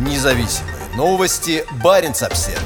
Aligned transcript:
Независимые 0.00 0.76
новости. 0.96 1.62
Барин 1.84 2.12
обсерва 2.12 2.58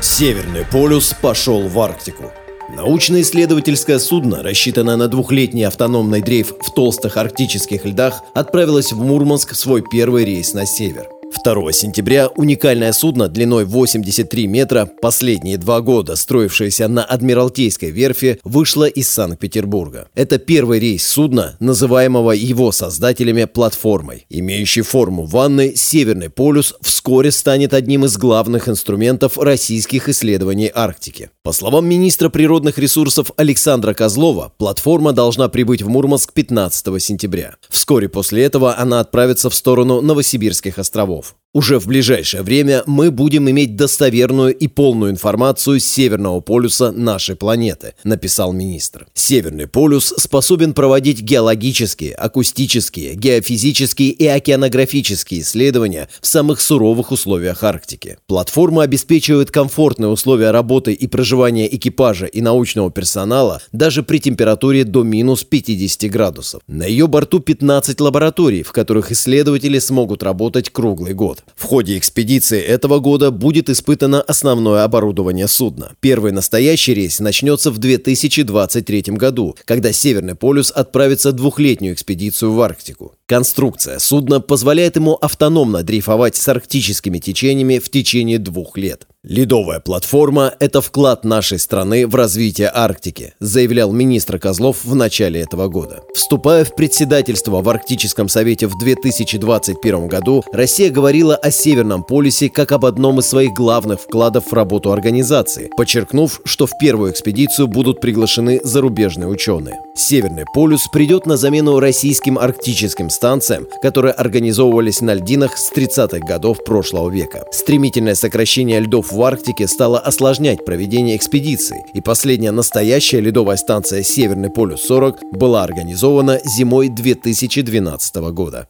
Северный 0.00 0.64
полюс 0.64 1.12
пошел 1.12 1.68
в 1.68 1.78
Арктику. 1.78 2.32
Научно-исследовательское 2.74 3.98
судно, 3.98 4.42
рассчитанное 4.42 4.96
на 4.96 5.08
двухлетний 5.08 5.66
автономный 5.66 6.22
дрейф 6.22 6.54
в 6.58 6.72
толстых 6.72 7.18
арктических 7.18 7.84
льдах, 7.84 8.22
отправилось 8.32 8.92
в 8.92 8.98
Мурманск 8.98 9.52
в 9.52 9.56
свой 9.56 9.82
первый 9.82 10.24
рейс 10.24 10.54
на 10.54 10.64
север– 10.64 11.06
2 11.32 11.72
сентября 11.72 12.28
уникальное 12.28 12.92
судно 12.92 13.28
длиной 13.28 13.64
83 13.64 14.46
метра, 14.48 14.90
последние 15.00 15.58
два 15.58 15.80
года 15.80 16.16
строившееся 16.16 16.88
на 16.88 17.04
Адмиралтейской 17.04 17.90
верфи, 17.90 18.40
вышло 18.44 18.84
из 18.84 19.08
Санкт-Петербурга. 19.10 20.08
Это 20.14 20.38
первый 20.38 20.80
рейс 20.80 21.06
судна, 21.06 21.56
называемого 21.60 22.32
его 22.32 22.72
создателями 22.72 23.44
платформой. 23.44 24.26
Имеющий 24.28 24.82
форму 24.82 25.24
ванны, 25.24 25.74
Северный 25.76 26.30
полюс 26.30 26.74
вскоре 26.80 27.30
станет 27.30 27.74
одним 27.74 28.04
из 28.04 28.18
главных 28.18 28.68
инструментов 28.68 29.38
российских 29.38 30.08
исследований 30.08 30.70
Арктики. 30.74 31.30
По 31.42 31.52
словам 31.52 31.88
министра 31.88 32.28
природных 32.28 32.76
ресурсов 32.78 33.30
Александра 33.36 33.94
Козлова, 33.94 34.52
платформа 34.58 35.12
должна 35.12 35.48
прибыть 35.48 35.82
в 35.82 35.88
Мурманск 35.88 36.32
15 36.32 37.02
сентября. 37.02 37.54
Вскоре 37.68 38.08
после 38.08 38.44
этого 38.44 38.76
она 38.76 39.00
отправится 39.00 39.48
в 39.48 39.54
сторону 39.54 40.00
Новосибирских 40.00 40.78
островов. 40.78 41.19
auf. 41.20 41.36
Уже 41.52 41.80
в 41.80 41.88
ближайшее 41.88 42.44
время 42.44 42.84
мы 42.86 43.10
будем 43.10 43.50
иметь 43.50 43.74
достоверную 43.74 44.56
и 44.56 44.68
полную 44.68 45.10
информацию 45.10 45.80
с 45.80 45.84
Северного 45.84 46.38
полюса 46.40 46.92
нашей 46.92 47.34
планеты, 47.34 47.94
написал 48.04 48.52
министр. 48.52 49.08
Северный 49.14 49.66
полюс 49.66 50.14
способен 50.16 50.74
проводить 50.74 51.22
геологические, 51.22 52.14
акустические, 52.14 53.16
геофизические 53.16 54.10
и 54.10 54.28
океанографические 54.28 55.40
исследования 55.40 56.08
в 56.20 56.26
самых 56.28 56.60
суровых 56.60 57.10
условиях 57.10 57.64
Арктики. 57.64 58.18
Платформа 58.28 58.84
обеспечивает 58.84 59.50
комфортные 59.50 60.08
условия 60.08 60.52
работы 60.52 60.92
и 60.92 61.08
проживания 61.08 61.66
экипажа 61.66 62.26
и 62.26 62.40
научного 62.40 62.92
персонала 62.92 63.60
даже 63.72 64.04
при 64.04 64.20
температуре 64.20 64.84
до 64.84 65.02
минус 65.02 65.42
50 65.42 66.08
градусов. 66.12 66.62
На 66.68 66.84
ее 66.84 67.08
борту 67.08 67.40
15 67.40 68.00
лабораторий, 68.00 68.62
в 68.62 68.70
которых 68.70 69.10
исследователи 69.10 69.80
смогут 69.80 70.22
работать 70.22 70.70
круглый 70.70 71.12
год. 71.12 71.39
В 71.56 71.64
ходе 71.64 71.98
экспедиции 71.98 72.60
этого 72.60 73.00
года 73.00 73.30
будет 73.30 73.68
испытано 73.68 74.22
основное 74.22 74.84
оборудование 74.84 75.48
судна. 75.48 75.92
Первый 76.00 76.32
настоящий 76.32 76.94
рейс 76.94 77.20
начнется 77.20 77.70
в 77.70 77.78
2023 77.78 79.02
году, 79.08 79.56
когда 79.64 79.92
Северный 79.92 80.34
полюс 80.34 80.70
отправится 80.70 81.32
двухлетнюю 81.32 81.94
экспедицию 81.94 82.52
в 82.52 82.60
Арктику. 82.60 83.14
Конструкция 83.26 83.98
судна 83.98 84.40
позволяет 84.40 84.96
ему 84.96 85.14
автономно 85.14 85.82
дрейфовать 85.82 86.36
с 86.36 86.48
арктическими 86.48 87.18
течениями 87.18 87.78
в 87.78 87.90
течение 87.90 88.38
двух 88.38 88.76
лет. 88.76 89.06
«Ледовая 89.22 89.80
платформа– 89.80 90.54
это 90.60 90.80
вклад 90.80 91.26
нашей 91.26 91.58
страны 91.58 92.06
в 92.06 92.14
развитие 92.14 92.70
Арктики», 92.72 93.34
заявлял 93.38 93.92
министр 93.92 94.38
Козлов 94.38 94.82
в 94.82 94.94
начале 94.94 95.42
этого 95.42 95.68
года. 95.68 96.00
Вступая 96.14 96.64
в 96.64 96.74
председательство 96.74 97.60
в 97.60 97.68
Арктическом 97.68 98.30
совете 98.30 98.66
в 98.66 98.78
2021 98.78 100.08
году, 100.08 100.42
Россия 100.54 100.88
говорила 100.90 101.36
о 101.36 101.50
Северном 101.50 102.02
полюсе 102.02 102.48
как 102.48 102.72
об 102.72 102.86
одном 102.86 103.20
из 103.20 103.26
своих 103.26 103.52
главных 103.52 104.00
вкладов 104.00 104.46
в 104.46 104.54
работу 104.54 104.90
организации, 104.90 105.68
подчеркнув, 105.76 106.40
что 106.46 106.64
в 106.64 106.72
первую 106.80 107.12
экспедицию 107.12 107.68
будут 107.68 108.00
приглашены 108.00 108.62
зарубежные 108.64 109.28
ученые. 109.28 109.76
Северный 109.94 110.46
полюс 110.54 110.88
придет 110.94 111.26
на 111.26 111.36
замену 111.36 111.78
российским 111.78 112.38
арктическим 112.38 113.10
станциям, 113.10 113.66
которые 113.82 114.14
организовывались 114.14 115.02
на 115.02 115.12
льдинах 115.12 115.58
с 115.58 115.70
30-х 115.70 116.20
годов 116.26 116.64
прошлого 116.64 117.10
века. 117.10 117.44
Стремительное 117.52 118.14
сокращение 118.14 118.80
льдов 118.80 119.09
в 119.12 119.22
Арктике 119.22 119.66
стало 119.68 119.98
осложнять 119.98 120.64
проведение 120.64 121.16
экспедиции, 121.16 121.84
и 121.94 122.00
последняя 122.00 122.50
настоящая 122.50 123.20
ледовая 123.20 123.56
станция 123.56 124.02
«Северный 124.02 124.50
полюс-40» 124.50 125.30
была 125.32 125.62
организована 125.62 126.40
зимой 126.44 126.88
2012 126.88 128.16
года. 128.32 128.68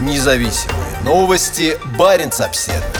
Независимые 0.00 0.78
новости. 1.04 1.76
Барин 1.98 2.30
обседный. 2.38 2.97